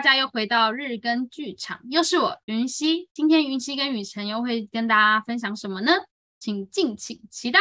[0.00, 3.10] 大家又回到日更剧场，又是我云溪。
[3.12, 5.92] 今天云溪跟雨辰又会跟大家分享什么呢？
[6.38, 7.60] 请敬请期待。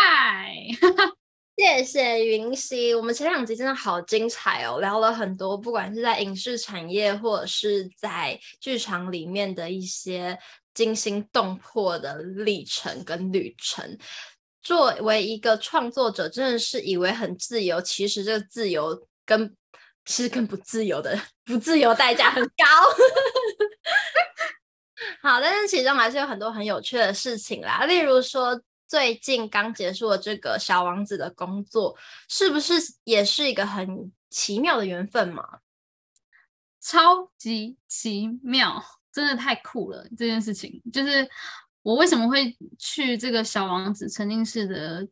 [1.57, 10.39] 谢谢云溪，我们前两集真的好精彩哦，聊了很多，不管是在影视产业或者是在剧场里面的一些
[10.73, 13.97] 惊心动魄的历程跟旅程。
[14.63, 19.53] 作为一个创作者，真的是以为很自由，其实这个自由跟
[20.09, 22.65] 是更不自由的，不自由代价很高。
[25.21, 28.61] 好，但是其中还是有很多很有趣的事情啦，例如说。
[28.89, 31.95] 最近刚结束了这个小王子的工作，
[32.27, 32.73] 是不是
[33.03, 35.59] 也是一个很奇妙的缘分嘛？
[36.81, 40.03] 超级奇妙，真的太酷了！
[40.17, 41.29] 这件事情就是
[41.83, 45.07] 我为什么会去这个小王子沉浸式的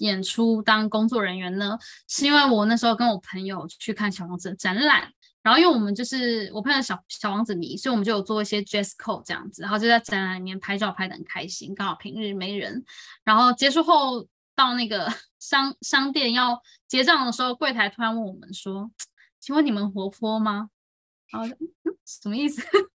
[0.00, 1.78] 演出当工作人员呢？
[2.08, 5.10] 是因为我那时候跟我朋友去看小王子的展览。
[5.42, 11.74] 然后，因为我们就是我朋友小小王子迷，所以我们就有做一些 dress code 这样子，然后就在展览里面拍照拍的很开心。
[11.74, 12.84] 刚好平日没人，
[13.24, 18.90] 然后结束后到那个 商商店要结账的时候，柜台突然问我们说
[19.40, 20.68] ：“请问你们活泼吗？”
[21.32, 21.48] 然后，
[22.04, 22.60] 什么意思？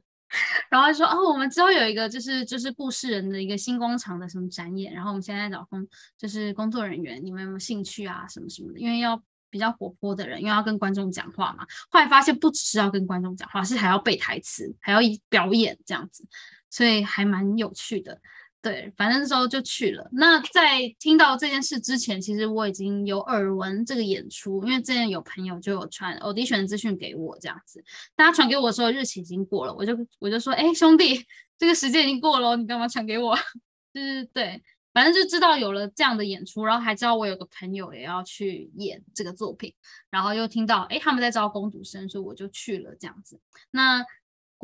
[0.70, 5.86] 然后他说：“哦，我们之后有一个就是就是故事人的一个新工厂的什么展演，然后我们现在找工
[6.18, 8.26] 就是工作人员，你们有没有兴趣啊？
[8.28, 9.20] 什么什么的，因为要。”
[9.52, 11.66] 比较活泼的人，因为要跟观众讲话嘛。
[11.88, 16.24] 后来发现不只是要跟观众讲话，是还要背台词，还要表演这样子，
[16.70, 18.16] 所以还蛮有趣的。
[18.62, 20.06] 对，反正那时候就去了。
[20.12, 27.82] 那在听到这件事之前，其实我已经有耳闻这个演出，因为之前有朋友就有传 audition 资讯给我这样子。
[28.14, 31.24] 大家传给我的时候，日期已经过了，我就我就说，哎、兄弟，
[31.58, 33.34] 这个时间已经过了，你干嘛传给我？
[33.94, 34.62] 就是对。
[34.92, 39.72] 反正就知道有了这样的演出，然后还知道我有个朋友也要去演这个作品，
[40.10, 43.38] 然后又听到哎他们在招工读生，所以我就去了这样子。
[43.70, 44.04] 那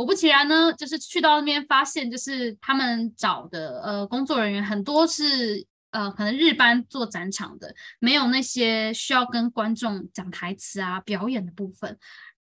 [0.05, 11.99] 果不其然呢，就是去到那边发现，就是他们找的呃工作人员很多是呃可能日班做展场的，没有那些需要跟观众讲台词啊表演的部分。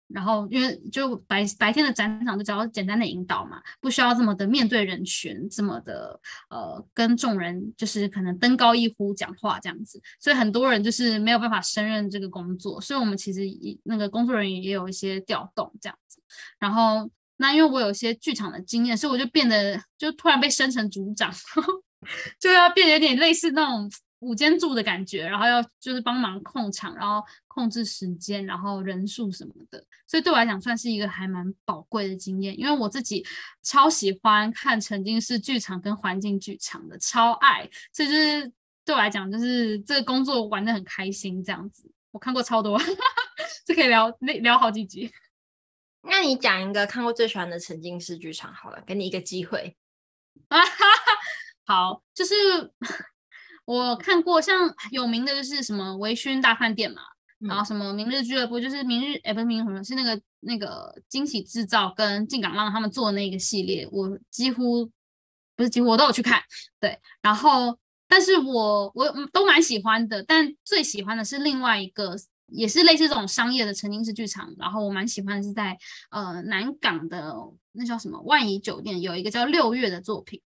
[0.07, 6.19] 然后，因为就白白天的展场就只要简单的引导嘛，不需要这么的面对人群，这么的
[6.49, 13.41] 呃跟众人就是可能登高一呼讲话这样子，所以很多人就是没有办法胜任这个工作，所以我们其实
[13.85, 16.21] 那个工作人员也有一些调动这样子。
[16.59, 21.33] 然后那因为我有些剧场的经验，所以我就变得就突然被升成组长，
[22.39, 23.89] 就要变得有点类似那种。
[24.23, 32.57] 五间住的感觉，然后要就是帮忙控场，然后控制时间，然后人数什么的，所以对我来讲算是一个还蛮宝贵的经验。
[32.57, 33.21] 因为我自己
[33.63, 38.49] 超喜欢看沉浸式剧场跟环境剧场的，超爱，所以就是
[38.85, 41.91] 对我来讲，就是这个工作玩得很开心这样子。
[42.11, 42.79] 我看过超多，
[43.67, 45.11] 就可以聊聊好几集。
[46.03, 49.75] 那你讲一个看过最喜欢的沉浸式剧场好了，给你一个机会
[50.49, 50.59] 啊。
[51.65, 52.33] 好，就是。
[53.65, 57.01] 我看过像有名的就是什么微醺大饭店嘛，
[57.39, 64.91] 嗯、然后什么明日俱乐部，就是明日哎不是明日什么，是那个那个惊喜制造跟进港浪他们做的那个系列，我几乎
[65.55, 66.43] 不是几乎我都有去看，
[66.77, 72.17] 对，然后但是我我都蛮喜欢的，但最喜欢的是另外一个
[72.53, 75.77] 也是类似这种商业的沉浸式剧场，然后我蛮喜欢的是在
[76.11, 77.33] 呃南港的
[77.73, 80.41] 那叫什么万怡酒店有一个叫六月的作品，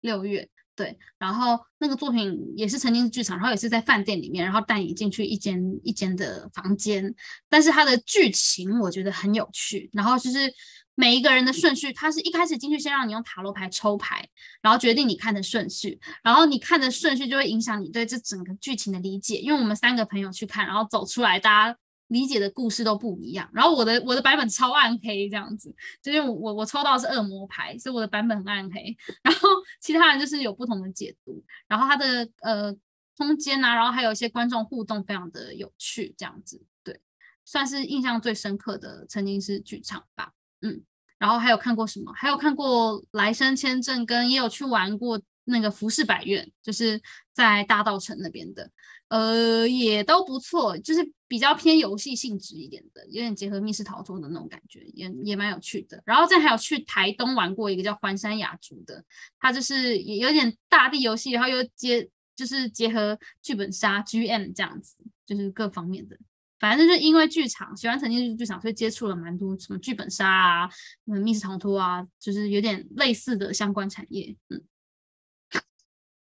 [0.00, 0.48] 六月。
[0.76, 7.14] 对，然后那个作品也是沉浸式剧场，然后也是在饭店里面，然后带你进去一间一间的房间，
[7.50, 10.50] 但是它的剧情我觉得很有趣，然后就是
[10.94, 14.28] 每一个人的顺序，它是一开始进去先让你用塔罗牌抽牌，
[14.62, 21.78] 然后决定你看的顺序，然后你看的顺序就会影响你对这整个剧情的理解，因为我们三个朋友去看，然后走出来，大家。
[22.10, 29.48] 理解的故事都不一样，然后我的我的版本超暗黑这样子，就是我我抽到的是恶魔牌，所以我的版本很暗黑，然后
[29.80, 32.74] 其他人就是有不同的解读，然后它的呃
[33.16, 37.00] 空间啊，然后还有一些观众互动非常的有趣，这样子，对，
[37.44, 40.82] 算是印象最深刻的曾经是剧场吧，嗯，
[41.18, 42.12] 然后还有看过什么？
[42.14, 47.00] 还有看过来生签证，跟也有去玩过那个浮世百院，就是
[47.32, 48.70] 在大稻城那边的。
[49.08, 56.00] 呃，也都不错，就是比较偏游戏性质一点的，有点结合密室逃脱的那种感觉，也也蛮有趣的。
[56.06, 59.04] 然后再还有去台东玩过一个叫环山雅筑的，
[59.40, 64.94] 它就是也有点大地游戏，然后又结就是结合剧本杀 GM 这样子，
[65.26, 66.16] 就是各方面的。
[66.60, 70.70] 反正就是因为剧场喜欢沉浸式剧场，所以接触了蛮多什么剧本杀啊、
[71.06, 74.62] 嗯、密室逃脱啊，就是有点类似的相关产业，嗯。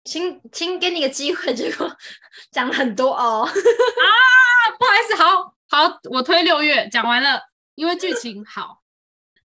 [0.03, 1.97] 请请给你个机会，结果
[2.51, 3.49] 讲了很多哦啊，
[4.77, 7.41] 不好意思，好好，我推六月讲完了，
[7.73, 8.83] 因为剧情好，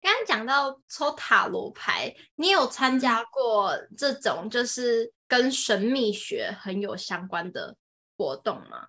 [0.03, 7.77] 刚刚讲到抽塔罗牌，你有参加过这种就是跟神秘学很有相关的
[8.17, 8.87] 活动吗？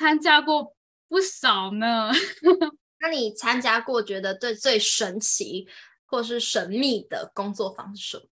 [0.00, 0.74] 参加过
[1.08, 2.10] 不少呢。
[3.00, 5.68] 那你参加过觉得最最神奇
[6.06, 8.30] 或是神秘的工作方式？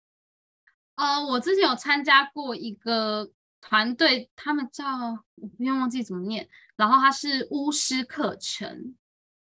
[0.94, 4.86] 呃，我之前有参加过一个团队，他们叫
[5.34, 8.94] 我不用忘记怎么念，然后它是巫师课程，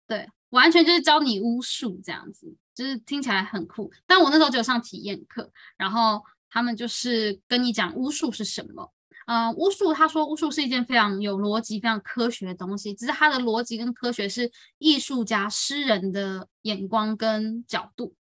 [0.07, 3.93] 对，完全就是教你巫术这样子，就是听起来很酷。
[4.07, 8.91] 但我那时候只有上体验课，然后他们就是跟你讲巫术是什么。
[9.27, 18.15] 呃，巫术他说巫术是一件非常有逻辑、非常科学的东西，只是它的逻辑跟科学是艺术家、诗人的眼光跟角度，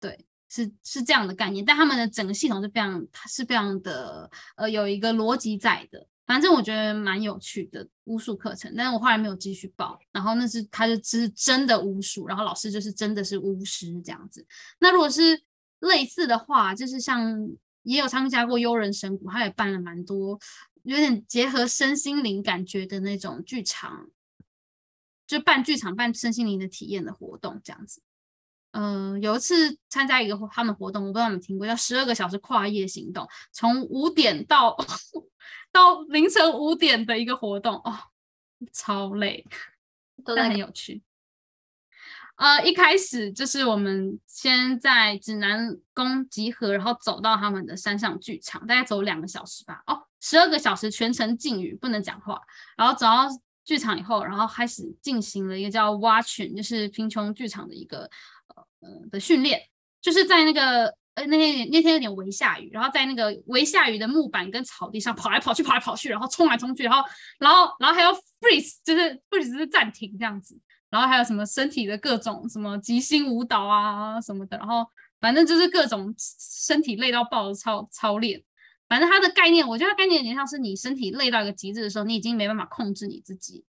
[0.00, 0.24] 对。
[0.48, 6.06] 是是这样的概念，但他们的整个系统是非常，它是非常的呃有一个逻辑在的。
[6.24, 9.98] 反正我觉得蛮有趣的巫术课程，但是我后来没有继续报。
[10.12, 14.46] 然后那是他就是真的巫术，然后老师就是真的是巫师这样子。
[14.78, 15.42] 那如果是
[15.80, 17.36] 类似的话，就是像
[17.86, 20.38] 也有参加过幽人神谷，他也办了蛮多
[20.82, 24.10] 有点结合身心灵感觉的那种剧场，
[25.26, 28.02] 就办剧场办身心灵的体验的活动这样子。
[28.72, 34.76] 嗯、呃，有一次参加一个他们活动，我不知道你们听过，叫十二个小时跨夜行动，从五点到
[35.70, 37.96] 到凌晨五点的一个活动哦，
[38.72, 39.46] 超累，
[40.24, 41.02] 但很有趣。
[42.36, 49.82] 呃，一开始就是我们先在指南宫集合，然后走到他们的山上剧场，大概走两个小时吧。
[49.86, 52.40] 哦，十二个小时全程禁语，不能讲话。
[52.76, 53.26] 然后走到
[53.64, 58.08] 剧场以后，然后开始进行了一个叫挖群，就是贫穷剧场的一个
[58.48, 58.66] 呃。
[59.10, 59.60] 的训练
[60.00, 67.02] 就是在那个呃那天那天有点微下雨，然后在那个微下雨的木板跟草地上跑来跑去跑来跑去，然后冲来冲去，然后
[67.40, 70.56] 然后然后还要 freeze，就是 freeze 是暂停这样子，
[70.90, 74.86] 然后还有什么身体的各种什么即兴舞蹈啊什么的，然后
[75.20, 78.42] 反正就是各种身体累到爆的操操练。
[78.88, 83.64] 反正它的概念，我觉得它概念有点像是你身体累到一个极致的时候，你已经没办法控制你自己，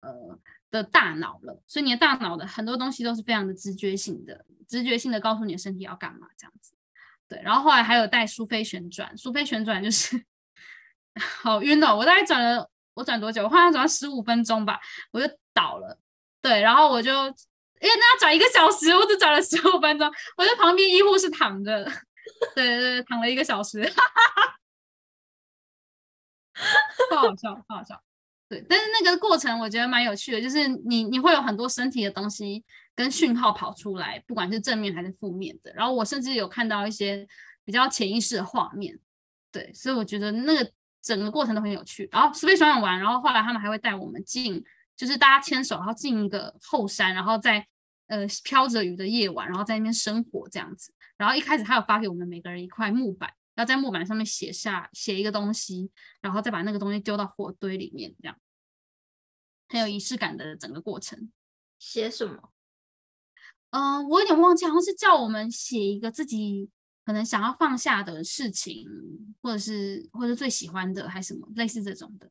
[0.00, 0.38] 呃。
[0.72, 6.72] 的大脑了，所以你的大脑的很多东西都是非常的直觉性的，直觉性的告诉你的身体要干嘛这样子。
[7.28, 10.24] 对，然后后来还有带苏菲旋转，苏菲旋转就是
[11.42, 13.44] 好晕哦，我大概转了，我转多久？
[13.44, 14.80] 我好像转了十五分钟吧，
[15.10, 15.98] 我就倒了。
[16.42, 21.84] 对，然后我就因为那要转一个小时，我只转了十五分钟，我在旁边医护室躺着，
[22.54, 24.58] 对对对，躺了一个小时，哈哈哈，
[27.10, 28.02] 不好笑，不好笑。
[28.48, 32.62] 对，但是那个过程我觉得蛮有趣的，就是你你会有很多身体的东西
[32.94, 35.72] 跟讯号跑出来，不管是正面还是负面的。
[35.72, 37.26] 然后我甚至有看到一些
[37.64, 38.98] 比较潜意识的画面，
[39.50, 42.06] 对，所以我觉得那个整个过程都很有趣。
[42.12, 44.62] 然后随便爽爽玩，然后后来他们还会带我们进，
[44.96, 47.66] 就是大家牵手，然后进一个后山，然后在
[48.06, 50.92] 呃飘着雨的夜晚，然后在那边生火这样子。
[51.16, 53.32] 然后一开始他有发给我们每个人一块木板。
[53.54, 55.90] 要在木板上面写下写一个东西，
[56.22, 58.34] 然后再把那个东西丢到火堆里面，这样
[59.68, 61.30] 很有仪式感的整个过程。
[61.78, 62.50] 写什么？
[63.68, 66.70] 嗯、呃，我有点忘记，好像是叫我们写一个自己
[67.04, 68.88] 可能想要放下的事情，
[69.42, 72.30] 或者是或者最喜欢的，还是什么类似这种的。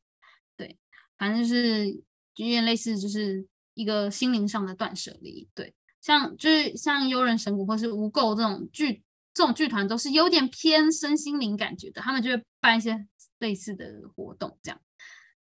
[0.57, 0.79] 对，
[1.19, 2.01] 反正就是
[2.33, 5.47] 就有点类似，就是一个心灵上的断舍离。
[5.53, 9.03] 对，像就是像幽人神谷或是无垢这种剧。
[9.33, 13.07] 这种剧团都是有点偏身心灵感觉的，他们就会办一些
[13.39, 14.77] 类似的活动，这样。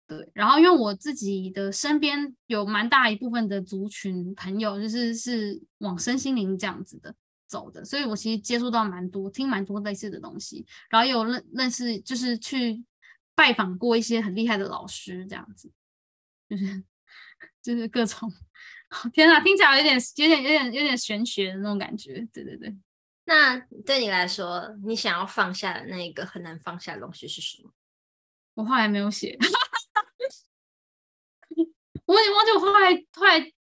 [0.09, 7.14] 对，然后因为我自己的身边有蛮大一部分的族群朋友，就是是往身心灵这样子的
[7.47, 12.83] 走的，所以我其实接触到蛮多，听蛮多类似的东西，然后有认认识，就是去
[13.37, 15.71] 拜访过一些很厉害的老师，这样子，
[16.49, 16.85] 就是
[17.62, 18.33] 就是各种，
[19.12, 22.76] 天哪，听起来有点有点有点有点玄学的那种感觉，对对对。
[23.25, 27.73] 那对你来说，你想要放下的那个很难放下的东西是什么？
[28.55, 29.37] 我后来没有写，
[32.07, 33.53] 我也忘记我后来后来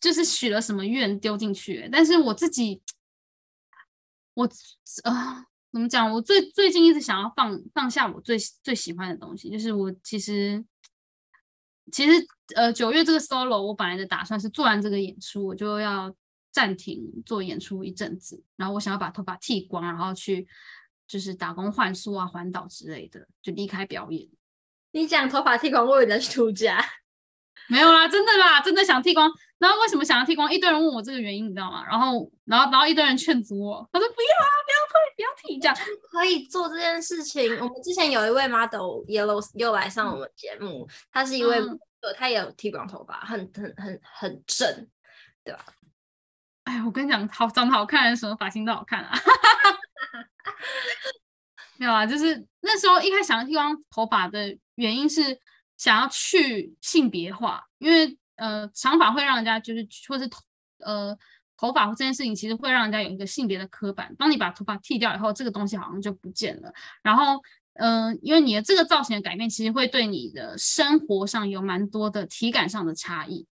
[0.00, 1.88] 就是许了什么愿丢进去。
[1.92, 2.82] 但是我自己，
[4.34, 4.46] 我
[5.04, 6.10] 啊、呃，怎么讲？
[6.10, 10.64] 我最最近一直想要放放下我最最喜欢的东西，就是我其实
[11.90, 16.14] 其实呃九月这个 solo，我本来的打算是做完这个演出，我就要。
[16.52, 20.48] 暂停做演出一阵子，然后我想要把头发剃光，然后去
[21.06, 24.28] 就是打工换宿啊、环岛之类的，就离开表演。
[24.90, 26.84] 你讲头发剃光，我以为你在度假。
[27.68, 29.30] 没有啦，真的啦，真的想剃光。
[29.58, 30.50] 然后为什么想要剃光？
[30.52, 31.84] 一堆人问我这个原因，你知道吗？
[31.86, 35.76] 然后，然后，然后一堆人劝阻我，他说不要啊，不要剃，不要剃，这样
[36.10, 37.54] 可以做这件事情。
[37.60, 41.60] 我们之前有一位 model Yellow 又来上我们节目，他、嗯、是一位，
[42.16, 44.88] 他也有剃光头发，很很很很正，
[45.44, 45.62] 对吧？
[46.64, 49.14] 哎，我跟你讲，好长得好看，什么发型都好看啊。
[51.76, 55.38] 没有啊，就是那时候一开始想剃光头发的原因是
[55.80, 60.42] 想要去性别化，因为呃长发会让人家就是或是头
[60.84, 61.16] 呃
[61.56, 64.14] 头发这件事情其实会让人家有一个性别的刻板。
[64.18, 66.70] 当你把头发剃掉以后，这个东西好像就不见了。
[67.02, 67.40] 然后
[67.74, 73.46] 嗯、因为你的这个造型的改变，其实会对你的生活上有蛮多的体感上的差异，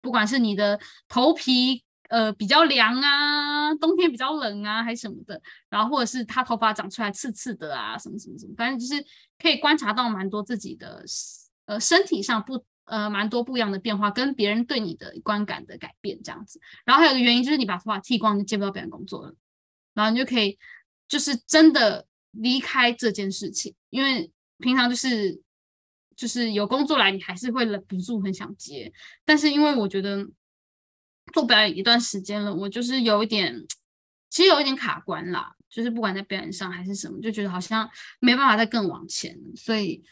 [0.00, 1.84] 不管是你的头皮。
[2.10, 9.02] 呃，比较凉啊，冬天比较冷啊，还是什么的，然后或者是他头发长出来刺刺的啊，什么什么什么，反正就是
[9.38, 11.02] 可以观察到蛮多自己的
[11.66, 16.60] 呃身体上不呃蛮多不一样的变化，跟别人对你的观感的改变这样子。
[16.84, 19.34] 然后还有一个原因就是你把头发剃光，就接不到别人工作了，
[19.94, 20.58] 然后你就可以
[21.08, 25.40] 就是真的离开这件事情，因为平常就是
[26.16, 28.92] 就是有工作来，你还是会忍不住很想接，
[29.24, 30.28] 但是因为我觉得。
[31.32, 33.66] 做表演一段时间了，我就是有一点，
[34.28, 37.88] 其实有一点卡关啦，就是不管在表演上还是什么，就觉得好像
[38.20, 40.04] 没办法再更往前，所以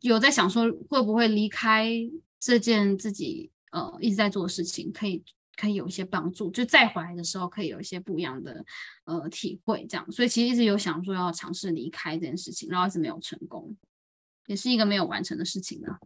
[0.00, 1.90] 有在想说会不会离开
[2.38, 5.22] 这件自己呃一直在做的事情，可以
[5.56, 8.64] 可以有一些帮助，就再回来的时候可以有一些不一样的
[9.04, 13.76] 呃体会，这样，所以其实一直有想说要尝试离开这件事情，然后一直没有成功，
[14.46, 15.98] 也是一个没有完成的事情呢。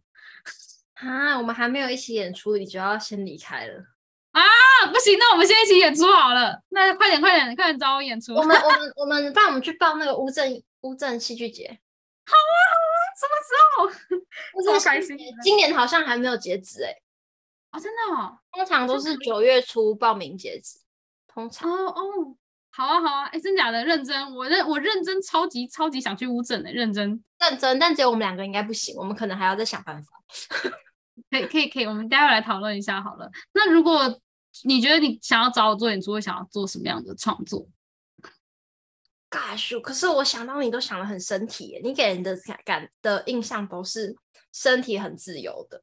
[0.94, 3.84] 啊，我们还没有一起演出，你就要先离开了。
[4.30, 4.42] 啊，
[4.92, 6.60] 不行，那我们先一起演出好了。
[6.70, 8.34] 那快点，快点，快点找我演出。
[8.34, 11.78] 我们，我们， 我们，帮我们去报那个乌镇乌镇戏剧节。
[12.26, 12.63] 好啊，好啊，
[13.16, 14.18] 什么时候？
[14.54, 15.16] 我好开心。
[15.42, 16.90] 今年好像还没有截止哎。
[17.72, 18.38] 哦，真的哦。
[18.52, 20.78] 通常都是九月初报名截止。
[21.26, 21.70] 通常。
[21.70, 22.36] 哦哦，
[22.70, 23.24] 好啊，好啊。
[23.26, 23.84] 哎，真假的？
[23.84, 27.78] 认真，我认我认真，超级超级想去乌镇的，认真认真。
[27.78, 30.10] 但只有我们两个应该不行，我们可能还要再想办法。
[31.30, 33.30] 可以可以可以，我们待会来讨论一下好了。
[33.52, 34.20] 那如果
[34.64, 37.66] 你觉得你想要找我做演出，会想要做什么样的创作
[39.38, 44.14] ？Gosh，可是我想到你都想得很身体耶，你给人的感感的印象都是
[44.52, 45.82] 身体很自由的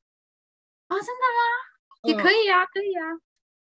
[0.87, 0.95] 啊？
[0.95, 2.09] 真的吗？
[2.09, 3.03] 也可以啊，可以啊。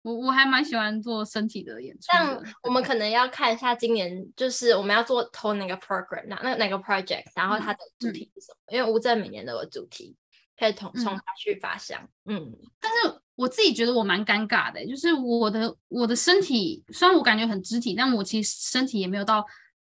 [0.02, 2.06] 我我还蛮喜欢做身体的演出。
[2.08, 8.58] 但我们可能要看一下今年就是我们要做投哪个 program，那那哪个 project，然后它的主题是什么？
[8.66, 10.16] 嗯、因为吴镇每年都有主题。
[10.56, 19.44] 可以从从它去发想，嗯，嗯，但是我自己觉得我蛮尴尬的，就是我的我的身体虽然我感觉很肢体，但我其实身体也没有到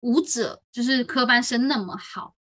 [0.00, 2.34] 舞者就是科班生那么好，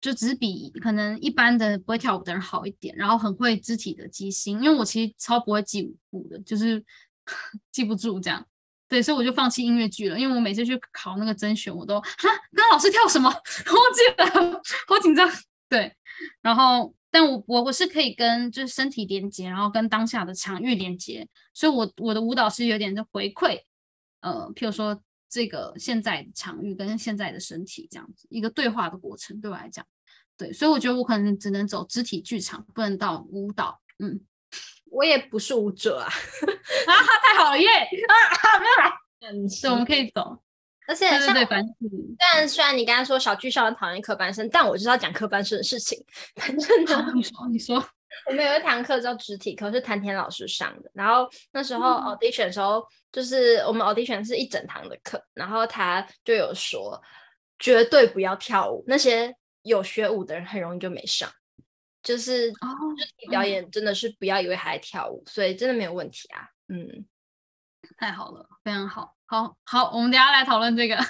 [0.00, 6.84] 就只是比可能一般的不会跳舞的人好一点，然后很会肢体的即兴，因为我其实超不会记舞步的，就是
[7.72, 8.46] 记不住这样，
[8.88, 15.28] 对，所以我就放弃音乐剧了，因为我每次去考那个甄选，我都哈，刚老师跳什么， 忘记了，好紧张，
[15.68, 15.94] 对，
[16.42, 16.94] 然后。
[17.10, 23.62] 但我我我是可以跟就是身体连接，然后跟当下的场域连接，所以我我的舞蹈是有点的回馈，
[24.20, 29.84] 呃，譬如说这个现在的场域跟现在的身体这样子一个对话的过程，对我来讲，
[30.36, 34.20] 对，所以我觉得我可能只能走肢体剧场，不能到舞蹈，嗯，
[34.90, 36.06] 我也不是舞者啊，
[36.86, 36.92] 啊，
[37.22, 38.92] 太好了耶， 啊，没有来，
[39.32, 40.42] 嗯，是，我们可以走。
[40.86, 41.62] 而且像，对对对，
[42.18, 46.02] 但虽然你刚才说小巨校很讨厌科班生，但我就是要讲科班生的事情。
[46.36, 47.84] 反正呢，你说，你说，
[48.26, 50.90] 我们有一堂课叫肢体课，是谭田老师上的。
[50.94, 57.00] 然后那时候 audition 的时候，就是我们 audition 是一整堂的课，然后他就有说，
[57.58, 61.30] 绝对不要跳舞，那些有学舞的人很容易就没上。
[62.02, 62.58] 就是肢
[63.18, 66.48] 体表演真的是不要以为还在跳舞，所以真的没有问题啊。
[66.68, 67.06] 嗯，
[67.98, 69.16] 太好了，非常好。
[69.26, 70.96] 好好，我们等下来讨论这个。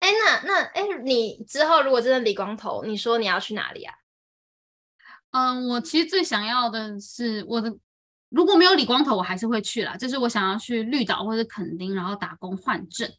[0.00, 3.94] 哎，那那哎，你之后如果真的理光头，你说你要去哪里啊？
[5.34, 7.76] 嗯，我其实最想要的是我的，
[8.28, 9.96] 如果没有理光头，我还是会去啦。
[9.96, 13.10] 就是我想要去绿岛或者垦丁，然后打工换证。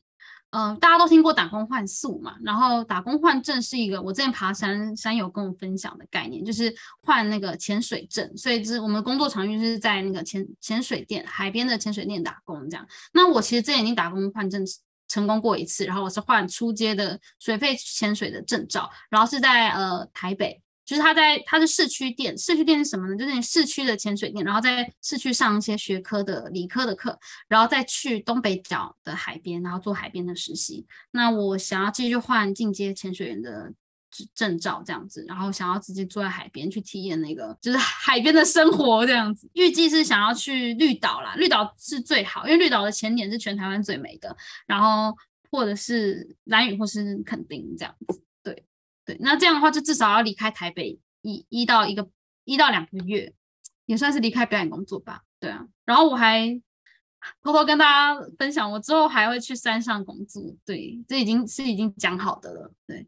[0.51, 12.88] 嗯、大家都听过打工换宿嘛，然后打工换证是一个我之前爬山山友跟我分享的概念，就是换那个潜水证，所以就是我们工作场域是在那个潜潜水店海边的潜水店打工这样。
[13.12, 14.65] 那我其实之前已经打工换证
[15.10, 20.62] 成功过一次，然后我是换初阶的水肺潜水的证照，然后是在呃台北。
[20.86, 23.18] 就是他在他是市区店，市区店是什么呢？
[23.18, 30.86] 就是你市区的潜水店，然后在市区上一些学科的理科的课，然后再去东北角的海边，然后做海边的实习。
[31.12, 33.74] 那我想要继续换进阶潜水员的
[34.34, 39.50] 证照，这样子，然后想要直接坐在海边去体验那个就是海边的生活，这样子。
[39.54, 44.38] 预计是想要去绿岛啦，绿岛是最好，因为绿岛的潜点是全台湾最美的，
[44.68, 45.18] 然后
[45.51, 48.22] 或者是兰屿或是垦丁这样子。
[49.05, 52.09] 对，那这样的话就至少要离开台北一一到一个
[52.43, 53.33] 一到两个月，
[53.85, 55.21] 也算是离开表演工作吧。
[55.39, 56.59] 对啊，然后我还
[57.41, 60.41] 偷偷跟大家分享，我之后还会去山上工作。
[60.65, 62.74] 对，这已经是已经讲好的了。
[62.88, 63.07] 对，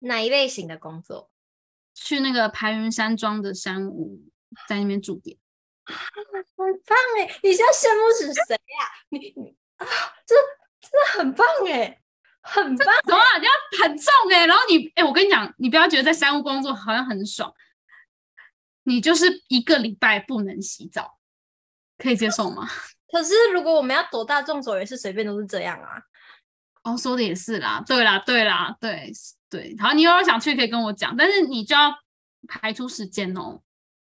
[0.00, 1.30] 哪一类型的工作？
[1.94, 4.20] 去那个排云山庄的山屋，
[4.68, 5.38] 在那边驻点。
[5.84, 5.94] 很
[6.86, 7.38] 棒哎！
[7.42, 8.88] 你现在羡慕死谁呀？
[9.10, 9.86] 你你啊，
[10.24, 10.34] 这
[10.80, 12.00] 真的很棒哎，
[12.44, 12.86] 很棒！
[13.04, 13.38] 怎么啊？
[13.38, 17.52] 你要很重哎，然后你哎，我跟你讲，你不要觉得在山屋工作好像很爽，
[18.84, 21.18] 你就是一个礼拜不能洗澡，
[21.98, 22.68] 可以接受吗？
[23.10, 26.02] 可是如果我们要躲大众走，也是随便都是这样啊。
[26.82, 29.10] 哦，说的也是啦，对啦，对啦，对
[29.48, 29.74] 对。
[29.78, 31.94] 好，你有想去可以跟我讲，但是你就要
[32.46, 33.60] 排出时间哦。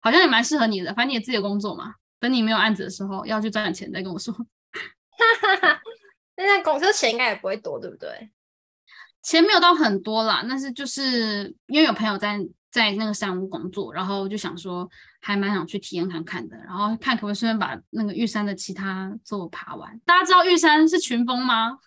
[0.02, 1.94] 好像也蛮适合你的，反正你也自己的工作嘛。
[2.20, 4.32] 等你没有案子的时候，要去赚钱再跟我说。
[4.32, 4.44] 哈
[5.42, 5.80] 哈哈，
[6.40, 8.30] 现在公司钱应该也不会多，对不对？
[9.22, 12.38] 钱没有到很多啦，但是就是因为有朋友在
[12.70, 14.88] 在那个山屋工作，然后就想说
[15.20, 20.00] 还蛮想去体验看看的，然后看可不可以顺便把那个玉山的其他座爬完。
[20.06, 21.78] 大家知道玉山是群峰吗？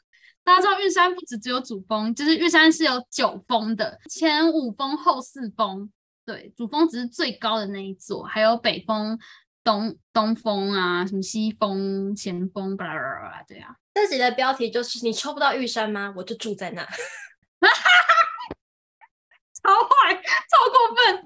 [0.44, 5.92] 大家知道玉山不止只有主峰，就是玉山是有九峰的，前五峰后四峰。
[6.26, 9.18] 对，主峰只是最高的那一座，还有北峰、
[9.64, 13.76] 东东峰啊，什么西峰、前峰，巴拉巴拉巴拉，对啊。
[13.94, 16.14] 这集的标题就是“你抽不到玉山吗？
[16.18, 16.84] 我就住在那”，
[19.62, 20.22] 超坏，超
[20.72, 21.26] 过分。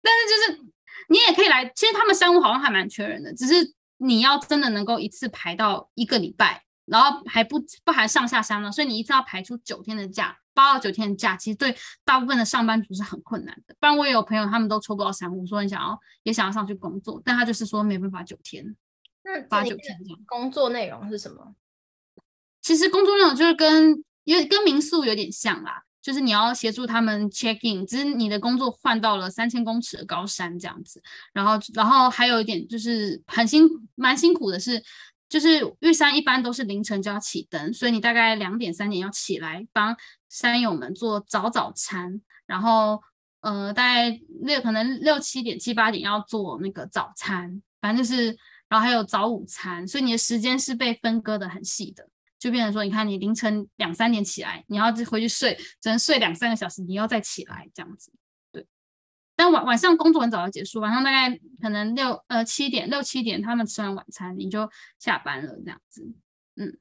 [0.00, 0.62] 但是就是
[1.08, 10.38] 你也可以来，其实他们商务好像还蛮缺人的，只是你要真的能够一次排到一个礼拜，然后还不不含上下山了，所以你一次要排出九天的假。
[10.56, 13.74] 八到九天的假，其实对大部分的上班族是很困难的。
[13.80, 18.64] 不然我也有朋友，他们都抽不到山屋，说你想要也想要上去工作，但他就是说没办法九天。
[19.24, 20.18] 那八九天这样。
[20.26, 21.56] 工作内容是什么？
[22.64, 31.00] 其实工作内容就是跟因为跟民宿有点像啦，就是你要协助他们 check in，只是你的工作换到了三千公尺的高山这样子。
[31.32, 34.82] 然后，然后还有一点就是很辛蛮辛苦的是。
[35.26, 39.96] 就是玉山一般都是凌晨就要起灯，所以你大概两点三点要起来帮
[40.28, 43.00] 山友们做早早餐，然后
[43.40, 48.26] 呃大概六可能六七点七八点要做那个早餐，反正就是
[48.68, 52.06] 然后还有早午餐，所以你的时间是被分割的很细的，
[52.44, 58.12] 就变成说你看你凌晨两三点起来，你要回去睡，只能睡两三个小时，你要再起来这样子。
[58.52, 58.66] 对
[59.34, 66.04] 但晚晚上工作很早就结束，晚上大概可能六呃七点六七点，他们吃完晚餐你就下班了这样子，
[66.56, 66.78] 嗯。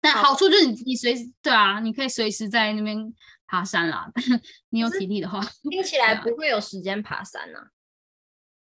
[0.00, 3.14] 但好处就是你你随时对啊，你可以随时在那边
[3.46, 4.10] 爬山啦。
[4.70, 7.68] 你有体力的话，听起来不会有时间爬山呢、啊。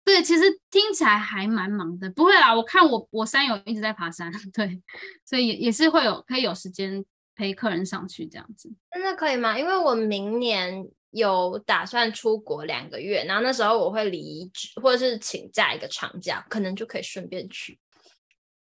[0.06, 2.56] 对，其实听起来还蛮忙的，不会啦。
[2.56, 4.82] 我看我我山友一直在爬山， 对，
[5.26, 7.04] 所以也也是会有可以有时间
[7.36, 8.72] 陪客人上去这样子。
[8.92, 9.60] 真的可以吗？
[9.60, 10.88] 因为我明年。
[11.12, 17.80] 有打算出国两个月，然后那时候我会离职或者是请假一个长假，可能就可以顺便去。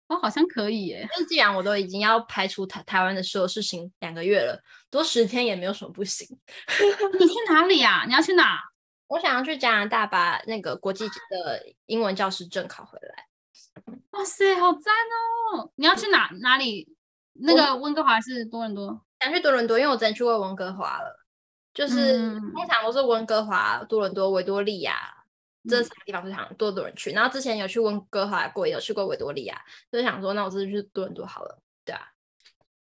[0.08, 1.06] 哦，好像可以耶。
[1.18, 4.58] 那既然我都已经要排除台台湾的所有事情两个月了，
[4.90, 6.26] 多十天也没有什么不行。
[7.20, 8.06] 你去哪里呀？
[8.08, 8.58] 你要去哪？
[9.10, 13.28] 我想要去加拿大把那个国际的英文教师证考回来。
[14.12, 15.70] 哇塞，好赞哦！
[15.76, 16.96] 你要去哪哪里？
[17.34, 19.06] 那个温哥华还是多伦多？
[19.20, 21.26] 想去多伦多，因为我之前去过温哥华了。
[21.74, 22.18] 就是
[22.52, 24.96] 通常都是温哥华、多伦多、维多利亚、
[25.64, 27.12] 嗯、这三个地方，非常多多人去。
[27.12, 31.62] 然后之前有去温哥华过，也有去过维多利亚，就想说，那我这次去多伦多好了。
[31.86, 32.02] 对啊，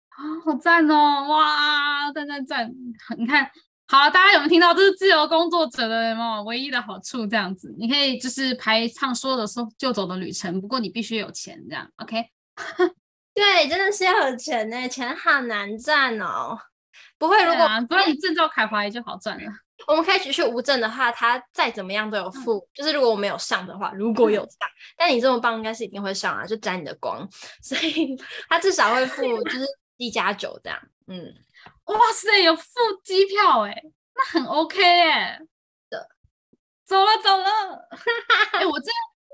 [0.10, 1.28] 啊，好赞哦！
[1.28, 2.72] 哇，赞赞赞！
[3.18, 3.50] 你看，
[3.88, 4.74] 好了，大家有没有听到？
[4.74, 12.26] 这是自由工作者的嘛唯一的好处，这样子，你可以就是排唱说的说就走的旅程，不过你必须有钱，这样 OK？
[13.36, 16.58] 对，真的是要有钱呢，钱好难赚哦。
[17.18, 19.52] 不会，如果不然你证照开回来就好赚了。
[19.88, 22.58] 我们可以继续无证的话，他再怎么样都有付。
[22.58, 27.28] 嗯、就是如果我没有上的话，如果有上，嗯、但你这么棒，应该是一定会上啊，就沾你的光。
[27.62, 28.16] 所以
[28.48, 29.66] 他至少会付， 就是
[29.98, 30.80] 一加九这样。
[31.08, 31.34] 嗯，
[31.86, 32.64] 哇塞，有付
[33.04, 35.40] 机票哎、欸，那很 OK 哎、欸。
[35.90, 36.08] 的，
[36.86, 37.88] 走了走了。
[38.54, 38.86] 哎、欸，我这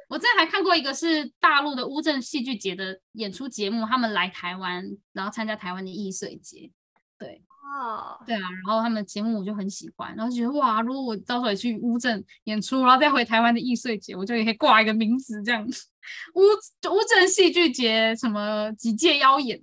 [0.10, 4.84] 我之前还看过一个是大陆的乌镇戏剧节的演出节目，他们来台湾，
[5.14, 6.72] 然后参加台湾的艺穗节。
[7.18, 7.44] 对。
[7.72, 8.26] 哦，oh.
[8.26, 15.86] 对啊，然后他们的节目我就很喜欢，然后觉得哇，如果我到时候也去乌镇演出，然后再回台湾的艺穗节，我就也可以挂一个名字这样子，
[16.34, 19.60] 乌乌镇戏剧节什么几届邀演，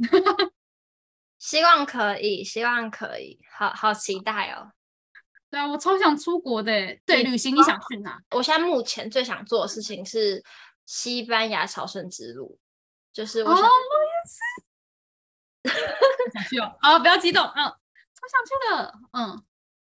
[1.39, 4.73] 希望可以，希望可以，好好期待哦。
[5.51, 6.73] 对啊，我超想出国的，
[7.07, 8.21] 对，旅行你想去哪？
[8.31, 10.43] 我现在目前最想做的事情是
[10.85, 12.59] 西班牙朝圣之路，
[13.13, 15.77] 就是我想，oh, 我也是，
[16.35, 17.73] 想去哦，好，不要激动，嗯。
[18.19, 19.45] 超想去的，嗯，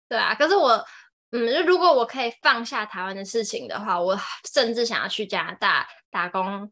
[0.09, 0.83] 对啊，可是我
[1.31, 4.17] 嗯，就如果我可以放下台湾的事情的话，我
[4.51, 6.69] 甚至想要去加拿大打工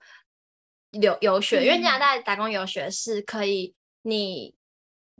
[0.91, 3.73] 留游学，因为加拿大打工游学是可以，
[4.05, 4.55] 你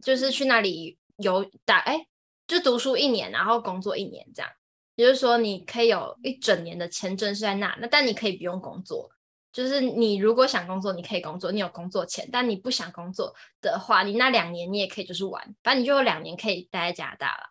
[0.01, 2.05] 就是去那里游打，哎，
[2.45, 4.51] 就读书一年，然后工作一年这样，
[4.95, 9.09] 也就是说你可以有一整年的签证是在那，那但你可以不用工作，
[9.51, 17.49] 就是你如果想工作，你可以工作，你有工作钱，但你不想工作的话，你那两年你也可以就是玩，反正你就有两年可以待在加拿大了。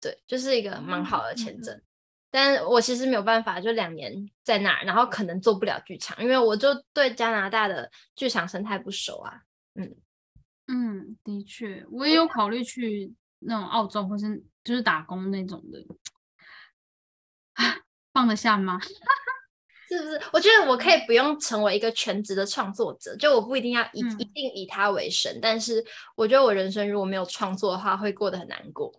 [0.00, 1.82] 对，就是一个蛮好的签证，嗯、
[2.30, 9.42] 但我其实没有办法，就两年在那儿，然后可能做不了剧场，因为我就对加拿大的剧场生态不熟啊。
[9.74, 9.94] 嗯
[10.68, 15.84] 嗯，的确，我也有考虑去那种澳洲或是就是打工那种的，
[18.12, 18.78] 放得下吗？
[19.88, 20.20] 是不是？
[20.32, 28.90] 我觉得我可以不用成为一个全职的创作者，就我不一定要以、嗯、一定以他为生，但是我觉得我人生如果没有创作的话，会过得很难过。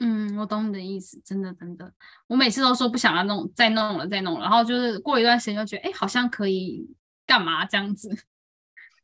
[0.00, 1.92] 嗯，我懂你的意思，真的真的，
[2.26, 6.88] 我每次都说不想要弄，再弄了再弄了，然后就是过一段时间就觉得，哎，好像可以
[7.26, 8.08] 干嘛这样子。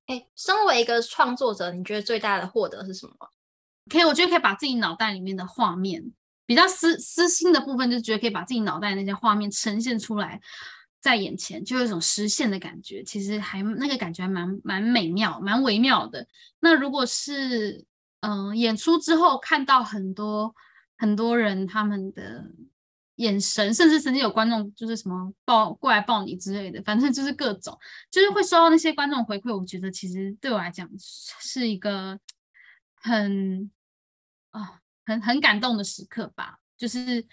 [0.07, 3.15] 哎，身为一个创作者，你觉得最大的获得是什么？
[3.91, 6.13] 可以，我觉得可以把自己脑袋里面的画面，
[6.47, 10.41] 比较私私心的部分，就觉得可以把自己脑袋那些画面呈现出来
[11.01, 16.27] 在眼前，就有一种实现的感觉，其实还那个感觉还蛮蛮美妙，蛮微妙的。
[16.61, 17.85] 那如果是
[18.21, 20.55] 嗯、演出之后看到很多。
[20.97, 22.45] 很多人他们的
[23.17, 27.79] 眼神，甚至曾经有观众就是什么抱过来抱你之类的，反正就是各种，
[28.11, 29.57] 就是会收到那些观众回馈。
[29.57, 32.19] 我觉得其实对我来讲是一个
[32.97, 33.71] 很
[34.51, 36.59] 啊、很很感动的时刻吧。
[36.77, 37.25] 就是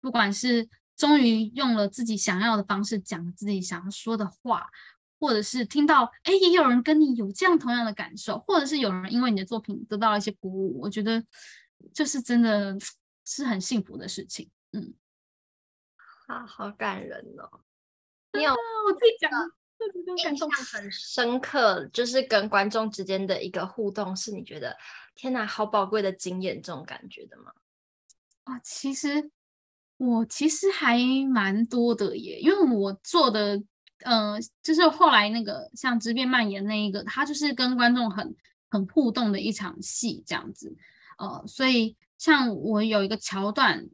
[0.00, 4.68] 不管是终于用了自己想要的方式讲自己想要说的话，
[5.18, 11.24] 或者是听到哎也有人跟你有这样同样的感受，或者是有人因为你的作品得到一些鼓舞，我觉得。
[11.94, 12.76] 就是真的
[13.24, 14.92] 是很幸福的事情，嗯，
[16.28, 17.60] 啊，好感人哦！
[18.34, 19.30] 你有我自己讲，
[20.06, 24.76] 印象很深刻，就是跟观众之间的一个互动，是你觉得
[25.14, 27.50] 天哪，好宝贵的经验这种感觉的吗？
[28.44, 29.30] 啊，其实
[29.96, 30.98] 我其实还
[31.32, 33.56] 蛮多的耶，因为我做的，
[34.00, 38.36] 嗯、呃，就是后来那个像质变蔓延那一个，它就是跟观众很
[38.68, 40.76] 很互动的一场戏，这样子。
[41.16, 43.88] 呃，所以像我有一个桥段，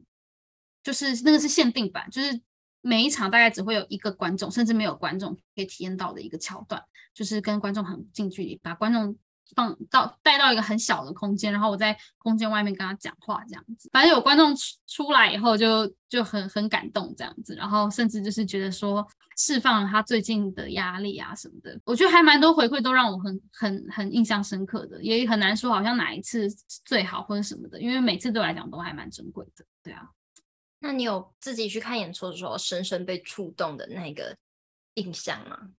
[0.85, 2.39] 就是那个是限定版，就是
[2.81, 6.81] 每一场大概只会有一个观众，甚至没有观众可以体验到的一个桥段，
[7.13, 9.17] 就是跟观众很近距离，把观众
[9.55, 13.89] 放到带到一个很小的空间，然后我在空间外面跟他讲话这样子。
[13.91, 19.05] 反正有观众出出来以后就，就很很感动这样子，然后甚至就是觉得说。
[19.37, 26.47] 释放了他最近的压力啊什么的，我觉得还蛮多回馈都让我很很很印象深刻的，也很难说好像哪一次
[26.85, 29.65] 最好或者什么的，因为每次对我来讲都还蛮珍贵的。
[29.83, 30.07] 对啊，
[30.85, 34.37] 那你有自己去看演出的时候深深被触动的那个
[34.93, 35.71] 印象吗？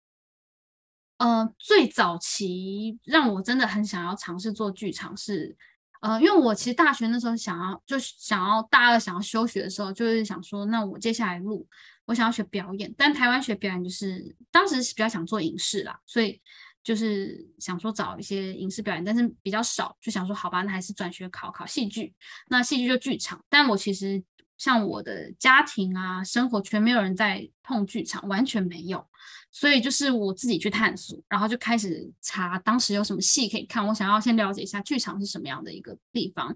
[1.18, 5.56] 呃，最早期让我真的很想要尝试做剧场是，
[6.00, 11.66] 呃，因为我其实大学那时候想要就想要大二想要休学的时候，就是想说，那我接下来录。
[12.06, 16.40] 我想要学表演，但台湾学表演就是当时是比较想做影视啦，所以
[16.84, 22.14] 就是想说找一些影视表演，但是比较少，就想说好吧，那还是转学考考戏剧。
[22.48, 24.22] 那戏剧就剧场，但我其实
[24.56, 29.06] 像我的家庭啊，生活全没有人在碰剧场，完全没有。
[29.52, 33.86] 所以就是我自己去探索，然后就开始查当时有什么戏可以看。
[33.86, 36.54] 我想要先了解一下剧场是什么样的一个地方，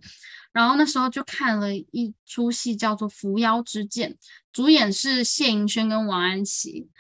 [0.52, 4.12] 然后那时候就看了一出戏叫做《扶摇之剑》，
[4.52, 6.90] 主演是谢盈萱跟王安琪。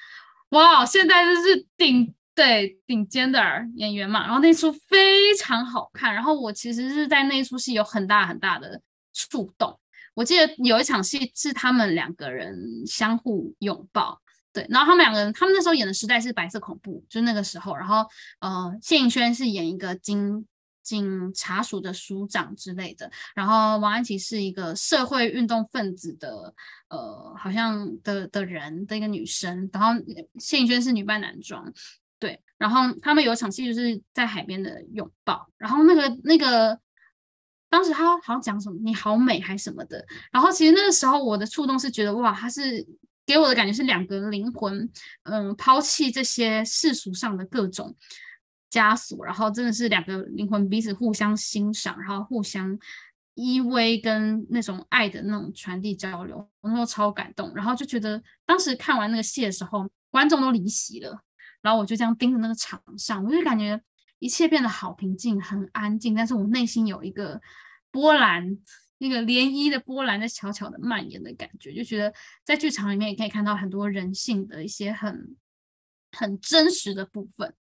[0.50, 3.40] 哇，现在就是顶对顶尖的
[3.74, 4.22] 演员嘛。
[4.22, 8.80] 然后那出非常好看，然后我其实是在那出戏有很大很大的
[9.12, 9.78] 触动。
[10.14, 14.20] 我记得有一场戏是他们两个人相互拥抱。
[14.52, 17.76] 对，然后他们两个人，他们那时候演的时代是白色恐怖，就那个时候。
[17.76, 18.04] 然后，
[18.40, 20.44] 呃，谢盈萱是演一个警
[20.82, 26.52] 警察署的署长之类的，然后王安琪是一个社会运动分子的，
[26.88, 29.70] 呃，好像的的人的一个女生。
[29.72, 29.92] 然后
[30.40, 31.72] 谢盈萱是女扮男装，
[32.18, 32.42] 对。
[32.58, 36.76] 然后他们有一场戏就是在海边的拥抱，然后那个那个
[37.70, 40.04] 当时他好像讲什么“你好美”还什么的。
[40.30, 42.86] 然后其实那个时候我的触动是觉得哇，他是。
[43.26, 44.90] 给我的感觉是两个灵魂，
[45.22, 47.94] 嗯，抛弃这些世俗上的各种
[48.72, 52.76] 枷锁，然后真的是两个灵魂彼此互相欣赏，然后互相
[53.34, 61.16] 依偎，跟那种爱的那种传递交流，我那时候超感动，然后就觉得当时看完那个戏的时候，观众都离席了，
[61.62, 63.80] 然后我就这样盯着那个场上，我就感觉
[64.20, 67.40] 一切变得好平静，很安静，但是我内心有一个
[67.90, 68.56] 波澜
[68.98, 75.36] 那个涟漪的波澜在悄悄的蔓延的感觉，就觉得在剧场里面也可以看到很多人性的一些很
[76.12, 77.54] 很真实的部分，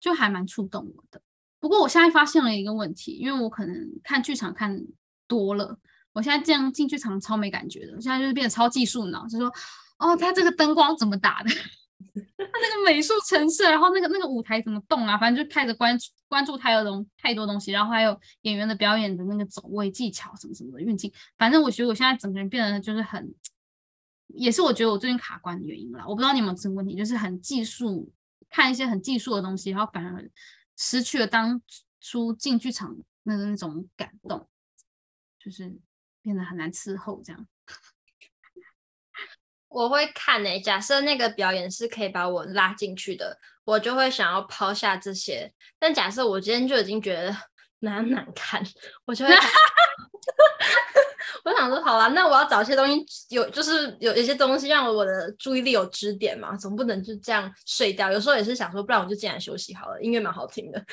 [0.00, 1.20] 就还蛮触动我的。
[1.58, 4.80] 不过我现在发现了一个问题，因为我可能看剧场看
[5.26, 5.78] 多了，
[6.12, 9.52] 我现在这样进剧场超没感觉的，我现在就是变得超技术脑，就说，
[9.98, 11.50] 哦，它这个灯光怎么打的？
[12.14, 15.16] 他那个美术陈设，然后那个那个舞台怎么动啊？
[15.16, 15.96] 反正就开始关
[16.28, 21.12] 关注太多东太多东西，然后还有演员的表演的那个走位技巧什么什么的运镜。
[21.38, 23.34] 反正我觉得我现在整个人变得就是很，
[24.28, 26.04] 也是我觉得我最近卡关的原因啦。
[26.06, 28.12] 我不知道你有没有这个问题，就是很技术，
[28.50, 30.30] 看一些很技术的东西，然后反而
[30.76, 31.60] 失去了当
[32.00, 34.48] 初进剧场那那种感动，
[35.38, 35.74] 就是
[36.22, 37.46] 变得很难伺候这样。
[39.76, 45.52] 我会看诶、欸，假设那个表演是可以把我拉进去的，我就会想要抛下这些。
[45.78, 47.36] 但假设我今天就已经觉得
[47.80, 48.62] 难难看，
[49.04, 49.34] 我就会，
[51.44, 58.10] 我想说，好啦，那我要找一些东西，有就是有一些东西让我的注意力有支点嘛，总不能就这样睡掉。
[58.10, 60.80] 有时候也是想说，不然我就进来休息好了，音乐蛮好听的。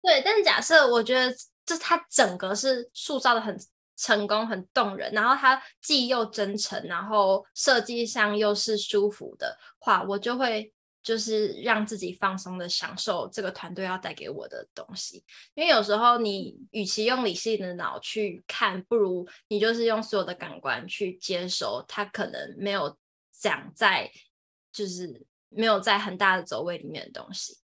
[0.00, 1.30] 对，但是假设我觉得
[1.66, 3.54] 这它整个是塑造的很。
[4.02, 10.72] 成功很动人，然后它既又真诚，然后设计上又是舒服的话，我就会
[11.04, 15.24] 就是让自己放松的享受这个团队要带给我的东西。
[15.54, 21.84] 因为有时候你与其用理性的脑去看，不如你就是用所有的感官去接收。
[21.86, 22.98] 它可能没有
[23.30, 24.10] 讲在，
[24.72, 27.56] 就是没有在很大的走位里面的东西。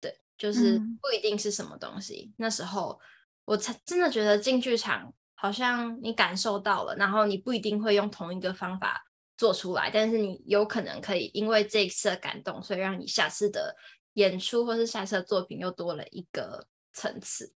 [0.00, 2.26] 对，就是不一定是什么东西。
[2.30, 3.00] 嗯、那时候
[3.44, 5.12] 我才真的觉得进剧场。
[5.40, 9.02] 好像你感受到了，然后你不一定会用同一个方法
[9.38, 13.74] 做出来，但是你有可能可以因为这一次的感动，所以让你下次的
[14.14, 17.54] 演出或是下次的作品又多了一个层次。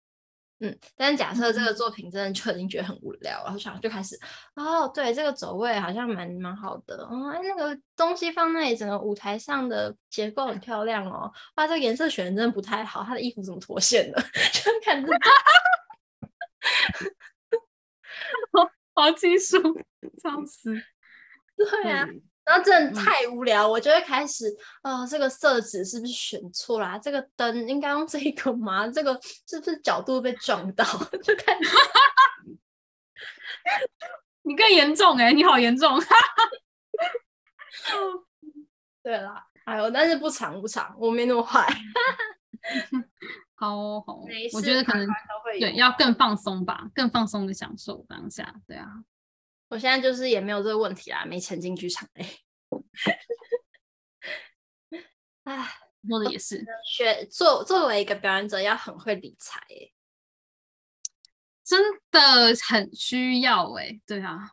[0.62, 4.14] 嗯，但是假设这个作品真的就已经觉得很无聊，然后想就开始
[4.56, 14.22] 哦，对，这个走位好像蛮蛮好的，哦，哎，那个东西放那里，整个舞台上的结构很漂亮哦，哇，这个颜色选的真的不太好，他的衣服怎么脱线了？
[14.52, 15.18] 就看这个。
[18.94, 19.56] 好技术，
[20.22, 20.74] 笑死！
[21.56, 24.46] 对啊，嗯、然后真的太无聊，嗯、我就会开始，
[24.82, 26.98] 哦、呃，这个色纸是不是选错啦？
[26.98, 28.86] 这个灯应该用这个吗？
[28.88, 30.84] 这个是不是角度被撞到？
[31.22, 31.56] 就看，
[34.42, 35.98] 你更严重哎、欸，你好严重！
[39.02, 41.66] 对啦，哎呦，但是不长不长，我没那么坏。
[43.60, 45.06] 好哦，好哦，我觉得可能
[45.58, 48.54] 对要更放松吧，更放松的享受当下。
[48.66, 48.86] 对啊，
[49.68, 52.26] 我现在就是也没有这个问题啦，没钱进剧场哎。
[55.44, 55.68] 哎，
[56.08, 59.92] 说的也是，学作作为一个表演者要很会理财哎，
[61.62, 62.20] 真的
[62.66, 64.00] 很需要哎。
[64.06, 64.52] 对啊，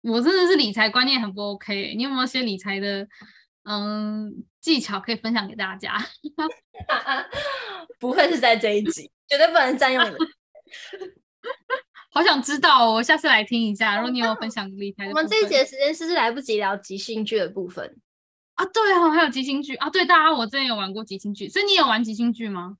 [0.00, 1.94] 我真的是理财观念很不 OK。
[1.94, 3.06] 你有没有些理财的
[3.66, 5.96] 嗯技巧可以分享给大家？
[7.98, 10.14] 不会是在这一集，绝对不能占用你。
[12.10, 13.96] 好想知道哦，我下次来听一下。
[13.96, 18.00] 如果你有分享理财的，我们这一节的时间是不是来不及聊即兴剧的部分
[18.54, 18.64] 啊？
[18.66, 19.90] 对哦，还有即兴剧啊！
[19.90, 22.78] 对，大家我之前有玩过即兴剧，所以你有玩即兴剧吗？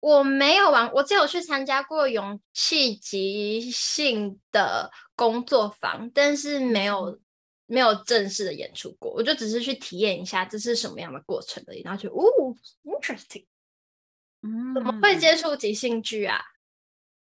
[0.00, 7.18] 我没有玩，我只有去参加过勇气即兴的工作坊，但是没有
[7.66, 9.12] 没有正式的演出过。
[9.12, 13.46] 我就只是去体验一下这是什么样的过程而已，然后就哦，interesting。
[14.74, 16.38] 怎么会接触即兴剧啊？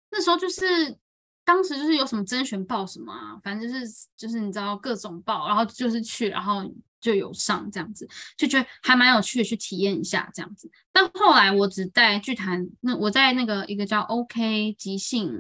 [0.10, 0.98] 那时候就是
[1.46, 10.70] 当时就是有什么甄选报什么啊，反正就是就是你知道各种报，然后就是去，然后就有上这样子，就觉得还蛮有趣的，去体验一下这样子。
[10.92, 15.32] 但后来我只在剧团，那我在那个一个叫 OK 即兴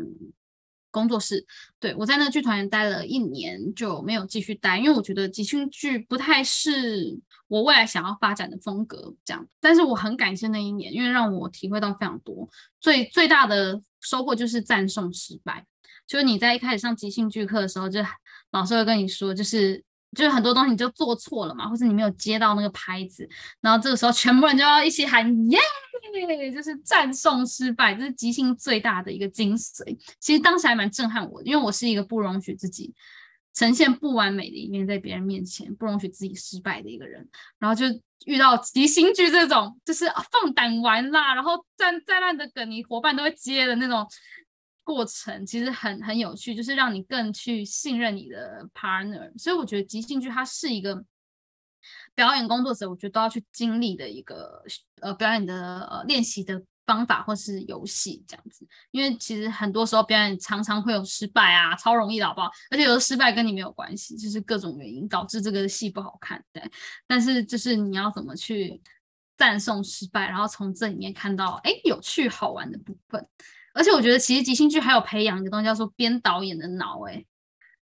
[0.97, 1.45] 工作室，
[1.79, 7.19] 对，我在那个剧团待了一年就没有继续待，因为我觉得即兴剧不太是。
[7.49, 12.45] 我未来想要发展的风格这样，但是我很感谢那一年，因为让我体会到非常多。
[12.81, 15.65] 最最大的收获就是赞颂失败，
[16.05, 18.01] 就是你在一开始上即兴剧课的时候，就
[18.51, 19.81] 老师会跟你说，就是
[20.17, 23.30] 就是很多东西你就做错了嘛，或者你没有接到那个拍子，
[23.62, 25.60] 然后这个时候全部人就要一起喊耶，
[26.51, 29.97] 就是赞颂失败，这是即兴最大的一个精髓。
[30.19, 32.93] 其实当时还蛮震撼我，因为我是一个不容许自己。
[33.53, 37.27] 呈现不完美的一面在别人面前，不容许自己失败的一个人，
[37.58, 37.88] 然后就
[38.27, 44.08] 遇到即兴剧这种，就是放胆玩啦，然后再再烂的梗，你伙伴都会接的那种
[44.88, 49.30] 过程，其实很很有趣，就是让你更去信任你的 partner。
[49.38, 51.04] 所以我觉得即兴剧它是一个
[52.15, 54.63] 表演工作者，我觉得都要去经历的一个
[55.02, 62.50] 呃表演的呃练习的方法或是游戏这样子，因为其实很多时候表演常常会有失败啊，超容易的好不好？
[62.71, 66.63] 而且有的失败跟你没有关系，就是各种原因导致这个戏不好看，对。
[67.06, 68.82] 但是就是你要怎么去
[69.38, 73.28] 赞颂失败，然后从这里面看到哎有趣好玩的部分。
[73.78, 77.13] 而且我觉得其实即兴剧还有培养一个东西叫做编导演的脑，哎，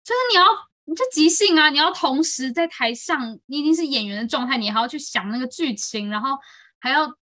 [0.05, 0.45] 就是你要
[0.85, 6.37] 你就即兴啊，你要同时在台上，你已经是演员的状态，你还要去想那个剧情，然后
[6.81, 7.17] 还要。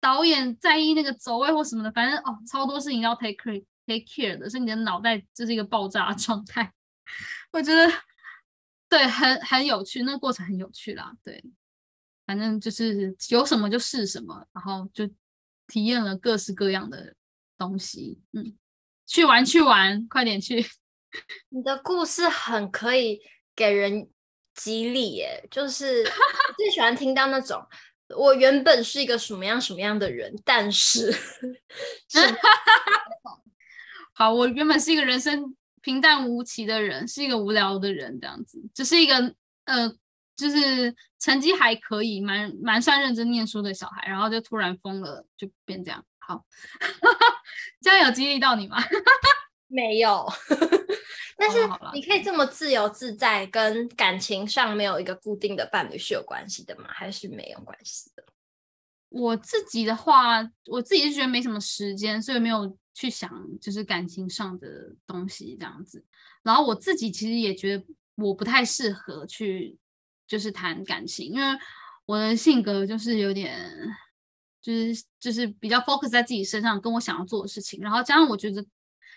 [0.00, 6.72] 导演在意那个走位或什么的，反正哦，超多事情要 take care take care 的，所以你的脑袋就是一个爆炸状态。
[7.50, 7.92] 我觉得
[8.88, 11.12] 对，很很有趣，那个过程很有趣啦。
[11.24, 11.42] 对，
[12.24, 15.04] 反正就是有什么就是什么，然后就
[15.66, 17.12] 体验了各式各样的
[17.58, 18.20] 东西。
[18.32, 18.56] 嗯，
[19.06, 20.64] 去玩去玩，快点去！
[21.50, 23.20] 你的故事很可以
[23.56, 24.08] 给人
[24.54, 26.04] 激励耶，就是
[26.56, 27.66] 最喜欢听到那种。
[28.16, 31.12] 我原本是一个什么样什么样的人，但是，
[32.08, 32.18] 是
[34.14, 39.94] 好，我原本是一个人生平淡无奇的人，是一个无聊的人，这样子，只是一个呃，
[40.36, 46.04] 就是成绩还可以，蛮蛮算认真念书的小孩，然后就突然疯了，就变这样。
[46.28, 46.44] 好，
[47.80, 48.76] 这样有激励到你吗？
[49.66, 50.30] 没有。
[51.38, 51.58] 但是
[51.94, 56.84] 你可以这么自由自在，跟感情上没有一个固定的伴侣是有关系的吗？
[56.88, 58.22] 还是没有关系的？
[59.08, 64.68] 我自己的话，我自己是觉得没什么时间，所以没有去想就是感情上的
[65.06, 66.04] 东西这样子。
[66.42, 67.86] 然后我自己其实也觉得
[68.16, 69.78] 我不太适合去
[70.26, 71.58] 就是谈感情，因为
[72.04, 73.70] 我的性格就是有点
[74.60, 77.80] 就是就是比较 focus 在自己身上，跟我想要做的事情。
[77.80, 78.64] 然后加上我觉得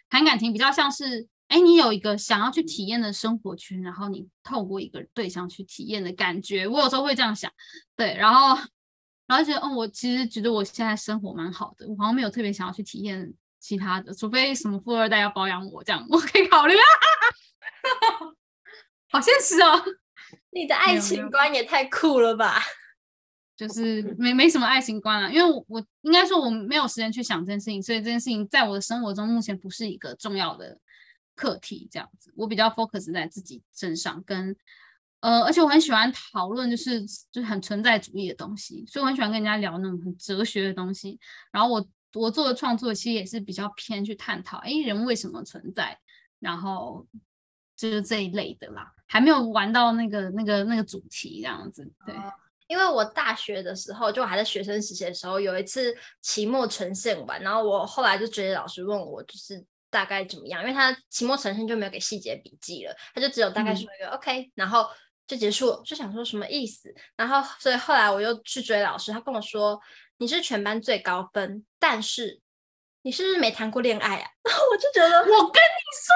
[0.10, 1.27] 谈感情比较像是。
[1.51, 7.51] 哎，你有一个想要去体验的生活圈，然后你透过一个对象去体验的感觉，我有时候会这样想，
[7.93, 8.56] 对，然后，
[9.27, 16.88] 然后觉得，嗯，我其实觉得我现在生活蛮好的，我好像没有特别想要去体验其他的，除非什么富二代要包养我这样， 我可以考虑啊，
[19.12, 19.84] 好现实哦，
[20.51, 22.63] 你的爱情观也太酷了吧，
[23.67, 30.80] 就是没没什么爱情观啊，因为我我应该说我没有时间去想这件事情，所以这件事情在我的生活中目前不是一个重要的。
[31.34, 34.56] 课题这样子，我比较 focus 在自己身上，跟
[35.21, 41.19] 呃，而且我很喜欢讨论，就是就是很存在主义的东西，所以我很喜欢跟人家聊那种很哲学的东西。
[41.52, 45.97] 然后我我做的创作其实也是比较偏去探讨，哎，人为什么存在？
[46.39, 47.08] 然后
[47.76, 51.89] 就是这一类的啦，还没有玩到那个那个那个主题这样子。
[52.06, 52.13] 对，
[52.71, 59.63] 因为我大学的时候，就还在学生时期的时候，有一次期末呈现完，然后我后来就觉得老师问我，就是。
[59.91, 60.62] 大概怎么样？
[60.62, 64.89] 因为他期末呈现就没有给细节笔记了，他就只有大概说一个、嗯、OK，然后
[65.27, 65.81] 就结束了。
[65.84, 66.95] 就想说什么意思？
[67.17, 69.77] 然后所以后来我又去追老师，他跟我说
[70.15, 72.39] 你是全班最高分，但是
[73.01, 74.31] 你是不是没谈过恋爱啊？
[74.47, 76.15] 然后我就觉得，我跟你说，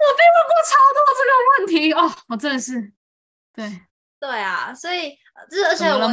[0.00, 2.92] 我被问过超多这个问题哦，我真的是，
[3.54, 3.80] 对
[4.20, 5.16] 对啊，所以
[5.50, 6.10] 这而且我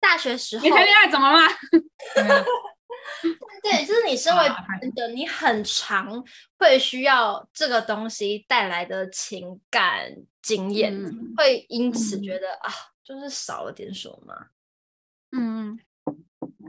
[0.00, 1.54] 大学时候你谈恋爱怎么了吗？
[3.62, 4.44] 对，就是你身为
[4.80, 6.22] 人的，你很常
[6.58, 12.72] 会需要这个东西带来的情感经验，嗯、会因此觉得、嗯、啊，
[13.04, 14.48] 就是少了点什么。
[15.30, 15.78] 嗯，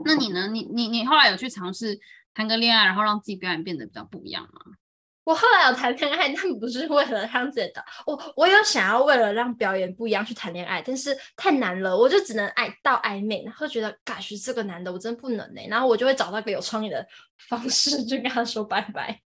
[0.04, 0.48] 那你呢？
[0.48, 1.98] 你你你后来有去尝试
[2.32, 4.76] 谈个恋爱，然后让自己表演变得比较不一样吗？
[5.24, 17.06] 我后来有谈恋爱，但不是为了让自己的，我我有想要为了让表演不一样去谈恋爱，但是太难了，我就只能爱到暧昧，然后觉得，嘎，是这个男的我真不能呢、欸，然后我就会找到一个有创意的
[17.48, 19.18] 方式，就跟他说拜拜，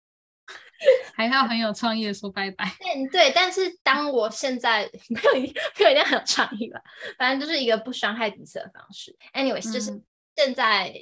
[1.17, 2.71] 还要很有创意的说拜拜。
[2.79, 6.79] 对对，但是当我现在没有没有一定很有创意吧，
[7.19, 9.17] 反正就是一个不伤害彼此的方式。
[9.33, 9.99] Anyways，就是
[10.37, 10.95] 现在。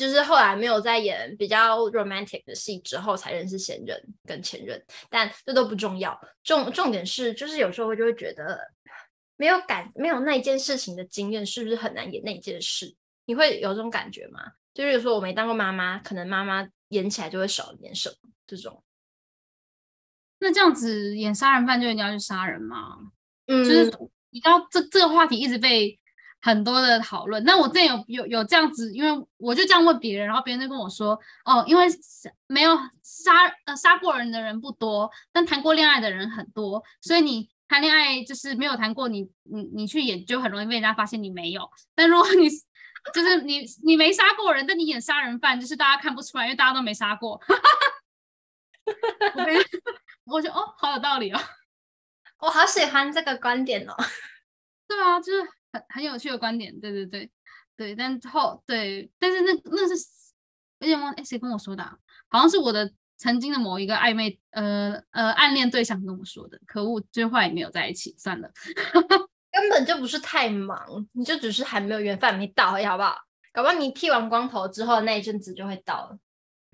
[0.00, 6.18] 嗯就是后来没有再演比较 romantic 的戏之后，才认识现任跟前任，但这都不重要。
[6.42, 8.58] 重重点是，就是有时候我就会觉得
[9.36, 12.96] 没有感，没有那件事情的经验，是不是很难演那件事？
[13.26, 14.40] 你会有这种感觉吗？
[14.72, 18.14] 就是说我没当过妈妈，可能妈妈演起来就会少一点什么
[18.46, 18.82] 这种。
[20.38, 22.96] 那这样子演杀人犯就一定要去杀人吗？
[23.48, 23.84] 嗯，就是
[24.30, 25.99] 你知道这这个话题一直被。
[26.42, 31.86] 很多的讨论，那我之前有有有这样子，因为我就这样问别人，然后别人就跟我说，哦，因为
[32.46, 41.68] 没有杀呃杀过人的人不多，但谈过恋爱的人很多，所以你谈恋爱就是没有谈过你，你你你去演就很容易被人家发现你没有。
[41.94, 42.48] 但如果你
[43.12, 47.38] 就是你你没杀过人，但你演杀人犯，就是大家看不出来，因为大家都没杀过。
[50.24, 51.40] 我 我觉得哦，好有道理哦，
[52.40, 53.94] 我好喜欢这个观点哦。
[54.88, 55.59] 对啊，就是。
[55.72, 57.30] 很很有趣的观点，对对对
[57.76, 59.94] 对，但后对，但是那那是
[60.80, 61.96] 有点忘，哎，谁跟我说的啊？
[62.28, 66.58] 好像是我的曾经的某一个暧昧，呃呃，暗恋对象跟我说的。
[66.66, 68.50] 可恶，最后也没有在一起，算了，
[69.52, 73.16] 根本就不是太忙，你就只是还没有缘分没到，好不好？
[73.52, 76.18] 搞不好你剃完光头之后那一阵子就会到了。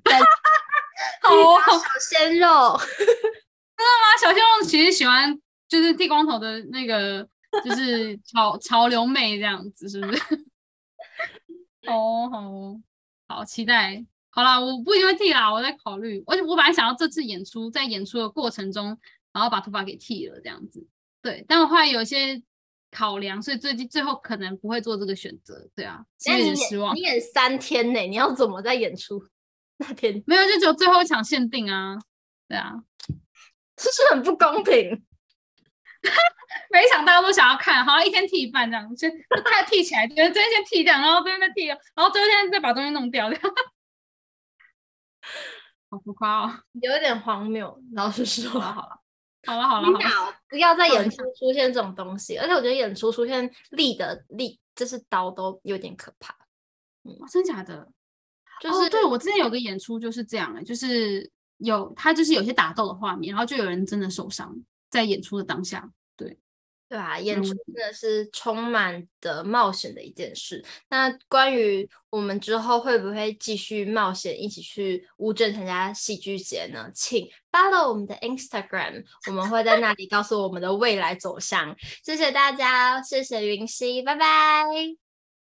[1.22, 1.88] 好啊，小
[2.18, 4.16] 鲜肉， 真的吗？
[4.20, 5.36] 小鲜肉其实喜欢
[5.68, 7.26] 就是剃光头的那个，
[7.64, 10.20] 就是潮潮流妹这样子，是不是？
[11.88, 14.04] 哦，好，好期待。
[14.30, 16.22] 好啦，我不一定会剃啦，我在考虑。
[16.26, 18.98] 而且我本来想要这次演出，在演出的过程中，
[19.32, 20.86] 然后把头发给剃了这样子。
[21.22, 22.42] 对，但我后来有一些
[22.90, 25.66] 考量，所以最近最后可能不会做这个选择。
[25.74, 26.94] 对啊，有点失望。
[26.94, 29.24] 你演三天呢，你要怎么在演出
[29.78, 30.22] 那天？
[30.26, 31.96] 没有，就只有最后一场限定啊。
[32.46, 32.74] 对啊，
[33.74, 35.02] 这是很不公平。
[36.70, 39.10] 每一场大家都想要看，好像一天剃一半这样，先
[39.44, 43.42] 他剃起来，觉得这边先剃掉，然后这边再剃，然后最后天再把东西弄掉，这样
[45.90, 46.52] 好浮夸哦，
[46.82, 47.80] 有点荒谬。
[47.94, 49.00] 老实说，好了
[49.46, 56.34] 好了好了好了，好不要在演出出现这种东西，而且我觉得演出出现利的利，就是刀都有点可怕。
[57.04, 57.88] 嗯，哦、真假的？
[58.60, 64.56] 就是、哦、对我之前有个演出就是这样的，就是有他就是有些打斗的画面，然后就有人真的受伤
[64.90, 65.88] 在演出的当下。
[66.16, 66.38] 对
[66.88, 70.64] 啊，演出真的是充满的冒险的一件事。
[70.88, 76.90] 嗯、那关于我们之后会不会继续冒险，一起去乌镇参加戏剧节呢？
[76.94, 81.74] 请 follow 我们的 Instagram，我们会在那里告诉我们的未来走向。
[82.04, 84.64] 谢谢大家，谢谢云溪，拜拜。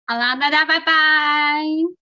[0.06, 2.05] 好啦，大家拜拜。